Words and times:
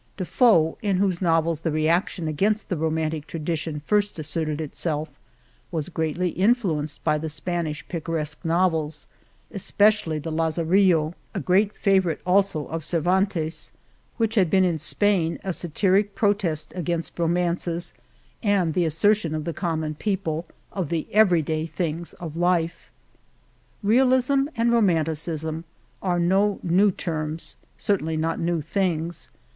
De 0.17 0.25
Foe, 0.25 0.79
in 0.81 0.97
whose 0.97 1.21
novels 1.21 1.59
the 1.59 1.69
reaction 1.69 2.27
against 2.27 2.69
the 2.69 2.75
romantic 2.75 3.27
tra 3.27 3.39
dition 3.39 3.79
first 3.83 4.17
asserted 4.17 4.59
itself, 4.59 5.09
was 5.69 5.89
greatly 5.89 6.33
influ 6.33 6.81
enced 6.81 7.03
by 7.03 7.19
the 7.19 7.29
Spanish 7.29 7.87
picaresque 7.87 8.43
novels, 8.43 9.05
es 9.51 9.69
pecially 9.71 10.19
the 10.19 10.31
'*Lazarillo," 10.31 11.13
a 11.35 11.39
great 11.39 11.71
favorite 11.77 12.19
also 12.25 12.61
103 12.61 12.71
Monteil 12.71 12.75
of 12.77 12.83
Cervantes, 12.83 13.71
which 14.17 14.33
had 14.33 14.49
been 14.49 14.63
in 14.63 14.79
Spain 14.79 15.37
a 15.43 15.53
sa 15.53 15.67
tiric 15.67 16.15
protest 16.15 16.73
against 16.75 17.19
romances 17.19 17.93
and 18.41 18.73
the 18.73 18.85
asser 18.87 19.13
tion 19.13 19.35
of 19.35 19.43
the 19.43 19.53
common 19.53 19.93
people, 19.93 20.47
of 20.71 20.89
the 20.89 21.05
every 21.11 21.43
day 21.43 21.67
things 21.67 22.13
of 22.13 22.35
life. 22.35 22.89
Realism 23.83 24.47
and 24.57 24.71
Romanticism 24.71 25.63
are 26.01 26.17
no 26.19 26.59
new 26.63 26.89
terms— 26.89 27.55
certainly 27.77 28.17
not 28.17 28.39
new 28.39 28.61
things. 28.61 29.29